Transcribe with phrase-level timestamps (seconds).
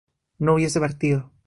[0.39, 1.31] yo hubiese partido